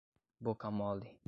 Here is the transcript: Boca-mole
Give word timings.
Boca-mole 0.39 1.13